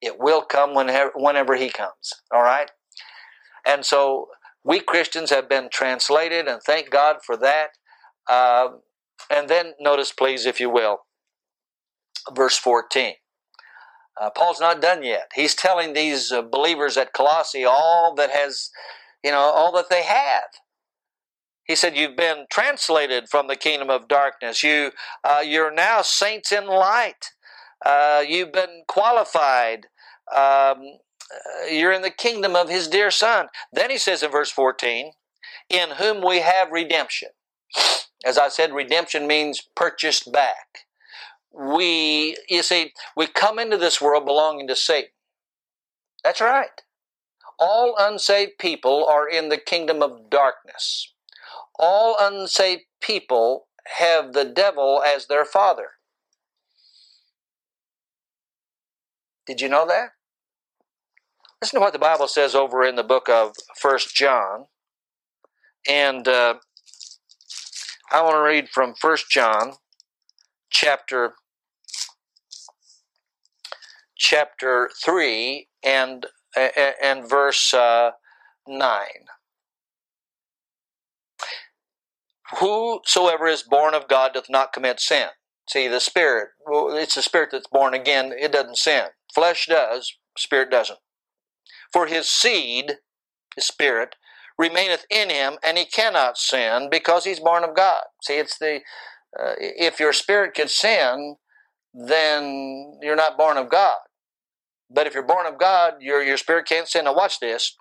It 0.00 0.18
will 0.18 0.42
come 0.42 0.74
whenever, 0.74 1.12
whenever 1.14 1.56
He 1.56 1.68
comes. 1.68 2.12
All 2.32 2.42
right? 2.42 2.70
And 3.66 3.84
so 3.84 4.28
we 4.64 4.80
Christians 4.80 5.30
have 5.30 5.48
been 5.48 5.68
translated, 5.70 6.48
and 6.48 6.62
thank 6.62 6.90
God 6.90 7.16
for 7.24 7.36
that. 7.36 7.68
Uh, 8.28 8.68
and 9.30 9.48
then 9.48 9.74
notice, 9.78 10.12
please, 10.12 10.46
if 10.46 10.58
you 10.60 10.70
will, 10.70 11.00
verse 12.34 12.56
14. 12.56 13.14
Uh, 14.20 14.30
Paul's 14.30 14.60
not 14.60 14.82
done 14.82 15.02
yet. 15.02 15.30
He's 15.34 15.54
telling 15.54 15.92
these 15.92 16.32
uh, 16.32 16.42
believers 16.42 16.96
at 16.96 17.12
Colossae 17.12 17.64
all 17.64 18.14
that 18.16 18.30
has 18.30 18.70
you 19.22 19.30
know, 19.30 19.38
all 19.38 19.72
that 19.72 19.90
they 19.90 20.02
have. 20.02 20.44
He 21.64 21.76
said, 21.76 21.96
"You've 21.96 22.16
been 22.16 22.46
translated 22.50 23.28
from 23.28 23.46
the 23.46 23.56
kingdom 23.56 23.90
of 23.90 24.08
darkness. 24.08 24.62
You, 24.62 24.92
uh, 25.22 25.42
you're 25.44 25.70
now 25.70 26.02
saints 26.02 26.50
in 26.50 26.66
light. 26.66 27.32
Uh, 27.84 28.24
you've 28.26 28.52
been 28.52 28.84
qualified. 28.88 29.86
Um, 30.34 30.98
uh, 31.30 31.66
you're 31.70 31.92
in 31.92 32.02
the 32.02 32.10
kingdom 32.10 32.56
of 32.56 32.68
His 32.68 32.88
dear 32.88 33.10
Son." 33.10 33.48
Then 33.72 33.90
he 33.90 33.98
says 33.98 34.22
in 34.22 34.30
verse 34.30 34.50
14, 34.50 35.12
"In 35.68 35.90
whom 35.90 36.22
we 36.24 36.40
have 36.40 36.70
redemption." 36.70 37.30
As 38.24 38.38
I 38.38 38.48
said, 38.48 38.72
redemption 38.72 39.26
means 39.26 39.62
purchased 39.76 40.32
back. 40.32 40.86
We, 41.52 42.36
you 42.48 42.62
see, 42.62 42.92
we 43.16 43.26
come 43.26 43.58
into 43.58 43.76
this 43.76 44.00
world 44.00 44.24
belonging 44.24 44.68
to 44.68 44.76
Satan. 44.76 45.10
That's 46.24 46.40
right 46.40 46.70
all 47.58 47.94
unsaved 47.98 48.58
people 48.58 49.06
are 49.06 49.28
in 49.28 49.48
the 49.48 49.58
kingdom 49.58 50.02
of 50.02 50.30
darkness. 50.30 51.12
All 51.78 52.16
unsaved 52.18 52.82
people 53.00 53.66
have 53.98 54.32
the 54.32 54.44
devil 54.44 55.02
as 55.04 55.26
their 55.26 55.44
father. 55.44 55.90
Did 59.46 59.60
you 59.60 59.68
know 59.68 59.86
that? 59.86 60.10
Listen 61.60 61.80
to 61.80 61.84
what 61.84 61.92
the 61.92 61.98
Bible 61.98 62.28
says 62.28 62.54
over 62.54 62.84
in 62.84 62.96
the 62.96 63.02
book 63.02 63.28
of 63.28 63.54
First 63.76 64.14
John. 64.14 64.66
And 65.88 66.28
uh, 66.28 66.54
I 68.12 68.22
want 68.22 68.34
to 68.34 68.42
read 68.42 68.68
from 68.68 68.94
First 68.94 69.30
John 69.30 69.72
chapter 70.70 71.34
chapter 74.16 74.90
3 75.02 75.68
and 75.82 76.26
and 77.02 77.28
verse 77.28 77.72
uh, 77.74 78.12
9. 78.66 79.00
Whosoever 82.60 83.46
is 83.46 83.62
born 83.62 83.94
of 83.94 84.08
God 84.08 84.32
doth 84.34 84.48
not 84.48 84.72
commit 84.72 85.00
sin. 85.00 85.28
See, 85.68 85.86
the 85.86 86.00
Spirit, 86.00 86.48
it's 86.66 87.14
the 87.14 87.22
Spirit 87.22 87.50
that's 87.52 87.66
born 87.66 87.92
again, 87.92 88.32
it 88.38 88.52
doesn't 88.52 88.78
sin. 88.78 89.08
Flesh 89.34 89.66
does, 89.66 90.14
Spirit 90.36 90.70
doesn't. 90.70 90.98
For 91.92 92.06
his 92.06 92.30
seed, 92.30 92.98
his 93.54 93.66
Spirit, 93.66 94.14
remaineth 94.58 95.04
in 95.10 95.30
him, 95.30 95.56
and 95.62 95.78
he 95.78 95.84
cannot 95.84 96.36
sin 96.36 96.88
because 96.90 97.24
he's 97.24 97.40
born 97.40 97.64
of 97.64 97.76
God. 97.76 98.02
See, 98.22 98.34
it's 98.34 98.58
the, 98.58 98.80
uh, 99.38 99.54
if 99.58 100.00
your 100.00 100.12
spirit 100.12 100.54
could 100.54 100.70
sin, 100.70 101.36
then 101.94 102.98
you're 103.00 103.16
not 103.16 103.38
born 103.38 103.56
of 103.56 103.70
God. 103.70 103.96
But 104.90 105.06
if 105.06 105.14
you're 105.14 105.22
born 105.22 105.46
of 105.46 105.58
God, 105.58 105.94
your, 106.00 106.22
your 106.22 106.36
spirit 106.36 106.66
can't 106.66 106.88
sin. 106.88 107.04
Now, 107.04 107.14
watch 107.14 107.40
this. 107.40 107.76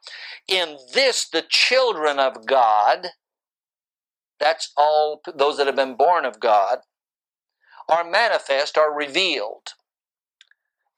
In 0.47 0.77
this, 0.93 1.27
the 1.27 1.43
children 1.47 2.19
of 2.19 2.45
God, 2.45 3.07
that's 4.39 4.71
all 4.75 5.21
those 5.33 5.57
that 5.57 5.67
have 5.67 5.75
been 5.75 5.95
born 5.95 6.25
of 6.25 6.39
God, 6.39 6.79
are 7.89 8.03
manifest, 8.09 8.77
are 8.77 8.93
revealed. 8.93 9.73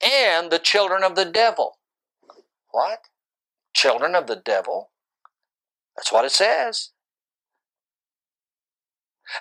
And 0.04 0.50
the 0.50 0.58
children 0.58 1.04
of 1.04 1.14
the 1.14 1.24
devil. 1.24 1.78
What? 2.72 3.00
Children 3.74 4.14
of 4.14 4.26
the 4.26 4.36
devil? 4.36 4.90
That's 5.96 6.12
what 6.12 6.24
it 6.24 6.32
says. 6.32 6.90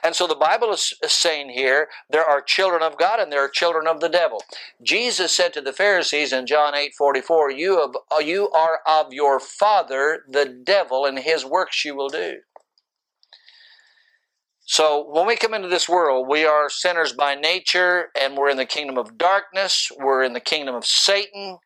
And 0.03 0.15
so 0.15 0.27
the 0.27 0.36
Bible 0.36 0.72
is 0.72 0.93
saying 1.08 1.50
here 1.50 1.88
there 2.10 2.25
are 2.25 2.41
children 2.41 2.81
of 2.81 2.98
God 2.98 3.19
and 3.19 3.31
there 3.31 3.43
are 3.43 3.50
children 3.50 3.88
of 3.88 4.00
the 4.00 4.10
devil. 4.10 4.43
Jesus 4.81 5.31
said 5.31 5.53
to 5.53 5.62
the 5.62 5.74
Pharisees 5.74 6.34
in 6.34 6.46
John 6.46 6.75
8 6.75 6.93
44, 6.98 7.51
you, 7.51 7.79
have, 7.79 7.96
uh, 8.12 8.19
you 8.19 8.50
are 8.50 8.79
of 8.88 9.13
your 9.13 9.39
father, 9.39 10.24
the 10.29 10.46
devil, 10.46 11.05
and 11.05 11.19
his 11.19 11.46
works 11.46 11.84
you 11.86 11.96
will 11.96 12.10
do. 12.10 12.38
So 14.72 15.03
when 15.10 15.25
we 15.25 15.36
come 15.36 15.55
into 15.55 15.67
this 15.67 15.89
world, 15.89 16.27
we 16.29 16.46
are 16.46 16.69
sinners 16.69 17.12
by 17.12 17.34
nature 17.34 18.10
and 18.19 18.38
we're 18.38 18.50
in 18.50 18.58
the 18.58 18.65
kingdom 18.65 19.00
of 19.00 19.17
darkness, 19.17 19.91
we're 19.98 20.22
in 20.22 20.34
the 20.34 20.39
kingdom 20.39 20.75
of 20.75 20.86
Satan. 20.86 21.58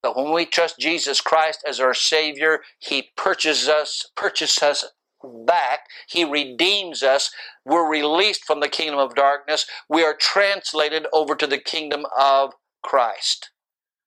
But 0.00 0.16
when 0.16 0.32
we 0.32 0.46
trust 0.46 0.78
Jesus 0.78 1.20
Christ 1.20 1.64
as 1.66 1.80
our 1.80 1.94
Savior, 1.94 2.60
He 2.78 3.10
purchases 3.16 3.68
us, 3.68 4.06
purchases 4.14 4.62
us 4.62 4.84
back. 5.24 5.80
He 6.08 6.24
redeems 6.24 7.02
us. 7.02 7.30
We're 7.64 7.90
released 7.90 8.44
from 8.44 8.60
the 8.60 8.68
kingdom 8.68 8.98
of 9.00 9.14
darkness. 9.16 9.66
We 9.88 10.04
are 10.04 10.16
translated 10.18 11.06
over 11.12 11.34
to 11.36 11.46
the 11.46 11.58
kingdom 11.58 12.06
of 12.18 12.54
Christ, 12.84 13.50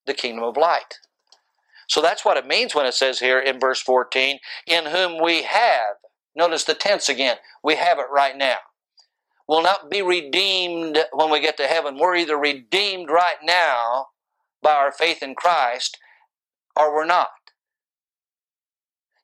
the 0.08 0.14
kingdom 0.16 0.44
of 0.44 0.58
light. 0.58 1.00
So 1.90 2.02
that's 2.02 2.26
what 2.26 2.38
it 2.38 2.48
means 2.48 2.76
when 2.76 2.86
it 2.88 2.94
says 2.96 3.20
here 3.20 3.40
in 3.40 3.60
verse 3.60 3.82
14, 3.82 4.40
in 4.68 4.86
whom 4.88 5.22
we 5.24 5.44
have. 5.44 5.96
Notice 6.36 6.66
the 6.66 6.76
tense 6.76 7.10
again. 7.10 7.38
We 7.64 7.76
have 7.76 8.00
it 8.00 8.08
right 8.12 8.38
now. 8.38 8.58
will 9.48 9.64
not 9.64 9.92
be 9.92 10.02
redeemed 10.04 11.00
when 11.14 11.32
we 11.32 11.42
get 11.42 11.58
to 11.58 11.68
heaven. 11.68 11.98
We're 12.00 12.18
either 12.18 12.38
redeemed 12.38 13.10
right 13.12 13.38
now 13.44 14.08
by 14.64 14.74
our 14.74 14.92
faith 14.94 15.24
in 15.24 15.36
Christ 15.36 16.00
or 16.78 16.94
we're 16.96 17.06
not. 17.06 17.30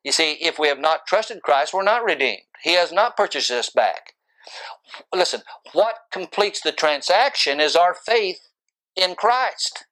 You 0.04 0.12
see, 0.12 0.32
if 0.32 0.58
we 0.58 0.68
have 0.68 0.78
not 0.78 1.06
trusted 1.06 1.42
Christ, 1.42 1.72
we're 1.72 1.82
not 1.82 2.04
redeemed. 2.04 2.42
He 2.62 2.74
has 2.74 2.92
not 2.92 3.16
purchased 3.16 3.50
us 3.50 3.70
back. 3.70 4.14
Listen, 5.14 5.40
what 5.72 5.96
completes 6.12 6.60
the 6.60 6.72
transaction 6.72 7.58
is 7.58 7.74
our 7.74 7.94
faith 7.94 8.48
in 8.94 9.14
Christ. 9.14 9.86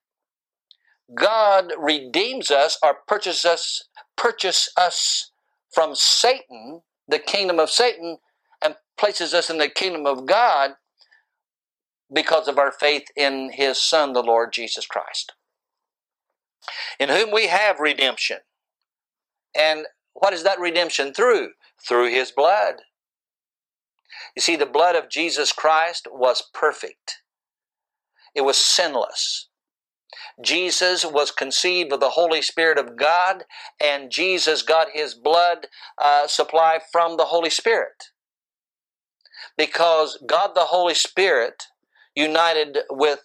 God 1.15 1.73
redeems 1.77 2.51
us 2.51 2.77
or 2.83 2.97
purchases 3.07 3.45
us, 3.45 3.83
purchase 4.15 4.69
us 4.77 5.31
from 5.71 5.95
Satan, 5.95 6.81
the 7.07 7.19
kingdom 7.19 7.59
of 7.59 7.69
Satan, 7.69 8.17
and 8.61 8.75
places 8.97 9.33
us 9.33 9.49
in 9.49 9.57
the 9.57 9.67
kingdom 9.69 10.05
of 10.05 10.25
God 10.25 10.71
because 12.13 12.47
of 12.47 12.57
our 12.57 12.71
faith 12.71 13.05
in 13.15 13.51
his 13.51 13.81
Son, 13.81 14.13
the 14.13 14.23
Lord 14.23 14.53
Jesus 14.53 14.85
Christ, 14.85 15.33
in 16.99 17.09
whom 17.09 17.31
we 17.31 17.47
have 17.47 17.79
redemption. 17.79 18.37
And 19.55 19.85
what 20.13 20.33
is 20.33 20.43
that 20.43 20.59
redemption 20.59 21.13
through? 21.13 21.49
Through 21.87 22.09
his 22.09 22.31
blood. 22.31 22.75
You 24.35 24.41
see, 24.41 24.55
the 24.55 24.65
blood 24.65 24.95
of 24.95 25.09
Jesus 25.09 25.51
Christ 25.51 26.07
was 26.11 26.43
perfect. 26.53 27.19
It 28.33 28.41
was 28.41 28.57
sinless. 28.57 29.49
Jesus 30.41 31.05
was 31.05 31.31
conceived 31.31 31.91
of 31.91 31.99
the 31.99 32.11
Holy 32.11 32.41
Spirit 32.41 32.77
of 32.77 32.95
God, 32.95 33.45
and 33.79 34.11
Jesus 34.11 34.61
got 34.61 34.87
his 34.93 35.13
blood 35.13 35.67
uh, 36.01 36.27
supply 36.27 36.79
from 36.91 37.17
the 37.17 37.25
Holy 37.25 37.49
Spirit. 37.49 38.11
Because 39.57 40.17
God 40.25 40.51
the 40.55 40.65
Holy 40.65 40.95
Spirit 40.95 41.63
united 42.15 42.79
with 42.89 43.19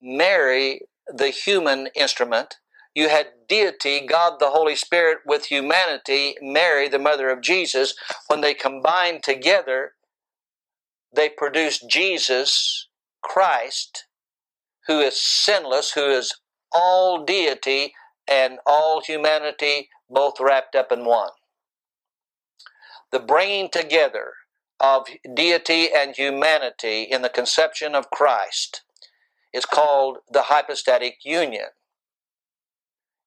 Mary, 0.00 0.80
the 1.08 1.28
human 1.28 1.88
instrument, 1.94 2.56
you 2.96 3.10
had 3.10 3.26
deity, 3.46 4.06
God 4.06 4.38
the 4.40 4.48
Holy 4.48 4.74
Spirit, 4.74 5.18
with 5.26 5.44
humanity, 5.44 6.34
Mary, 6.40 6.88
the 6.88 6.98
mother 6.98 7.28
of 7.28 7.42
Jesus. 7.42 7.94
When 8.28 8.40
they 8.40 8.54
combined 8.54 9.22
together, 9.22 9.92
they 11.14 11.28
produced 11.28 11.90
Jesus, 11.90 12.88
Christ, 13.22 14.06
who 14.86 15.00
is 15.00 15.20
sinless, 15.20 15.92
who 15.92 16.06
is 16.06 16.32
all 16.72 17.22
deity 17.22 17.92
and 18.26 18.60
all 18.66 19.02
humanity, 19.02 19.90
both 20.08 20.40
wrapped 20.40 20.74
up 20.74 20.90
in 20.90 21.04
one. 21.04 21.32
The 23.12 23.20
bringing 23.20 23.68
together 23.68 24.32
of 24.80 25.06
deity 25.34 25.90
and 25.94 26.16
humanity 26.16 27.02
in 27.02 27.20
the 27.20 27.28
conception 27.28 27.94
of 27.94 28.10
Christ 28.10 28.80
is 29.52 29.66
called 29.66 30.18
the 30.30 30.44
hypostatic 30.44 31.18
union. 31.24 31.68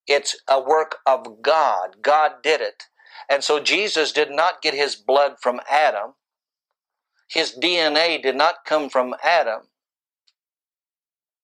It's 0.09 0.35
a 0.47 0.59
work 0.59 0.97
of 1.05 1.43
God. 1.43 1.97
God 2.01 2.41
did 2.41 2.61
it. 2.61 2.85
And 3.29 3.43
so 3.43 3.59
Jesus 3.59 4.11
did 4.11 4.31
not 4.31 4.61
get 4.63 4.73
his 4.73 4.95
blood 4.95 5.35
from 5.39 5.61
Adam. 5.69 6.15
His 7.29 7.55
DNA 7.55 8.21
did 8.21 8.35
not 8.35 8.65
come 8.65 8.89
from 8.89 9.13
Adam. 9.23 9.67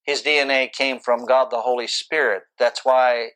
His 0.04 0.24
DNA 0.24 0.72
came 0.72 1.00
from 1.00 1.26
God 1.26 1.52
the 1.52 1.62
Holy 1.62 1.86
Spirit. 1.86 2.44
That's 2.58 2.84
why 2.84 3.30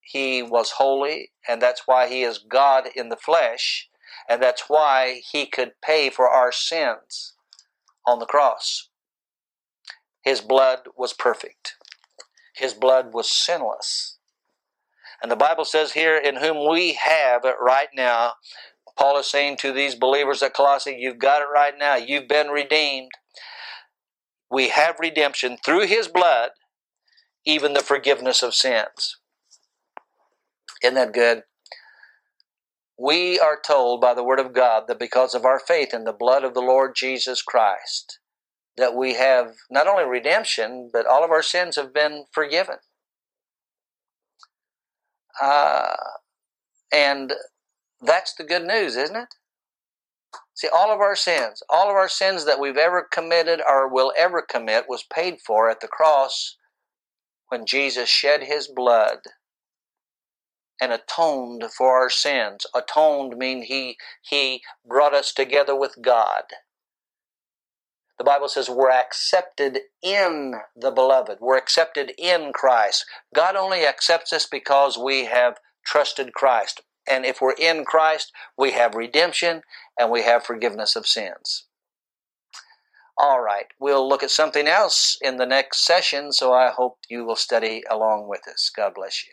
he 0.00 0.42
was 0.42 0.72
holy, 0.72 1.30
and 1.48 1.62
that's 1.62 1.82
why 1.86 2.08
he 2.08 2.24
is 2.24 2.38
God 2.38 2.88
in 2.96 3.08
the 3.08 3.16
flesh, 3.16 3.88
and 4.28 4.42
that's 4.42 4.64
why 4.66 5.20
he 5.30 5.46
could 5.46 5.74
pay 5.80 6.10
for 6.10 6.28
our 6.28 6.50
sins 6.50 7.34
on 8.04 8.18
the 8.18 8.26
cross. 8.26 8.88
His 10.22 10.40
blood 10.40 10.80
was 10.96 11.12
perfect, 11.12 11.76
his 12.56 12.74
blood 12.74 13.14
was 13.14 13.30
sinless. 13.30 14.18
And 15.22 15.30
the 15.30 15.36
Bible 15.36 15.64
says 15.64 15.92
here, 15.92 16.16
in 16.16 16.36
whom 16.36 16.68
we 16.68 16.94
have 16.94 17.44
it 17.44 17.56
right 17.60 17.88
now. 17.94 18.32
Paul 18.98 19.18
is 19.18 19.26
saying 19.26 19.58
to 19.58 19.72
these 19.72 19.94
believers 19.94 20.42
at 20.42 20.54
Colossae, 20.54 20.96
You've 20.98 21.18
got 21.18 21.42
it 21.42 21.48
right 21.52 21.74
now. 21.78 21.96
You've 21.96 22.28
been 22.28 22.48
redeemed 22.48 23.10
we 24.50 24.70
have 24.70 24.96
redemption 24.98 25.56
through 25.64 25.86
his 25.86 26.08
blood, 26.08 26.50
even 27.46 27.72
the 27.72 27.80
forgiveness 27.80 28.42
of 28.42 28.54
sins. 28.54 29.16
Isn't 30.82 30.94
that 30.94 31.12
good? 31.12 31.44
We 32.98 33.38
are 33.38 33.58
told 33.64 34.00
by 34.00 34.12
the 34.12 34.24
Word 34.24 34.40
of 34.40 34.52
God 34.52 34.84
that 34.88 34.98
because 34.98 35.34
of 35.34 35.44
our 35.44 35.60
faith 35.60 35.94
in 35.94 36.04
the 36.04 36.12
blood 36.12 36.44
of 36.44 36.52
the 36.52 36.60
Lord 36.60 36.94
Jesus 36.96 37.42
Christ, 37.42 38.18
that 38.76 38.94
we 38.94 39.14
have 39.14 39.54
not 39.70 39.86
only 39.86 40.04
redemption, 40.04 40.90
but 40.92 41.06
all 41.06 41.24
of 41.24 41.30
our 41.30 41.42
sins 41.42 41.76
have 41.76 41.94
been 41.94 42.24
forgiven. 42.32 42.76
Uh, 45.40 45.96
and 46.92 47.32
that's 48.00 48.34
the 48.34 48.44
good 48.44 48.64
news, 48.64 48.96
isn't 48.96 49.16
it? 49.16 49.34
See, 50.54 50.68
all 50.68 50.92
of 50.92 51.00
our 51.00 51.16
sins, 51.16 51.62
all 51.70 51.88
of 51.88 51.96
our 51.96 52.08
sins 52.08 52.44
that 52.44 52.60
we've 52.60 52.76
ever 52.76 53.06
committed 53.10 53.60
or 53.66 53.88
will 53.88 54.12
ever 54.16 54.42
commit 54.42 54.88
was 54.88 55.02
paid 55.02 55.40
for 55.40 55.70
at 55.70 55.80
the 55.80 55.88
cross 55.88 56.56
when 57.48 57.66
Jesus 57.66 58.08
shed 58.08 58.44
his 58.44 58.68
blood 58.68 59.20
and 60.80 60.92
atoned 60.92 61.64
for 61.76 61.96
our 61.96 62.10
sins. 62.10 62.66
Atoned 62.74 63.36
mean 63.36 63.62
he 63.62 63.96
he 64.22 64.62
brought 64.86 65.14
us 65.14 65.32
together 65.32 65.76
with 65.76 65.96
God. 66.02 66.44
The 68.20 68.24
Bible 68.24 68.48
says 68.48 68.68
we're 68.68 68.90
accepted 68.90 69.78
in 70.02 70.52
the 70.76 70.90
beloved. 70.90 71.38
We're 71.40 71.56
accepted 71.56 72.12
in 72.18 72.52
Christ. 72.52 73.06
God 73.34 73.56
only 73.56 73.86
accepts 73.86 74.30
us 74.34 74.44
because 74.44 74.98
we 74.98 75.24
have 75.24 75.56
trusted 75.86 76.34
Christ. 76.34 76.82
And 77.08 77.24
if 77.24 77.40
we're 77.40 77.54
in 77.58 77.86
Christ, 77.86 78.30
we 78.58 78.72
have 78.72 78.94
redemption 78.94 79.62
and 79.98 80.10
we 80.10 80.20
have 80.24 80.44
forgiveness 80.44 80.96
of 80.96 81.06
sins. 81.06 81.64
All 83.16 83.40
right, 83.40 83.68
we'll 83.80 84.06
look 84.06 84.22
at 84.22 84.30
something 84.30 84.66
else 84.66 85.16
in 85.22 85.38
the 85.38 85.46
next 85.46 85.82
session, 85.82 86.30
so 86.30 86.52
I 86.52 86.72
hope 86.76 86.98
you 87.08 87.24
will 87.24 87.36
study 87.36 87.84
along 87.90 88.28
with 88.28 88.46
us. 88.46 88.70
God 88.76 88.92
bless 88.96 89.24
you. 89.26 89.32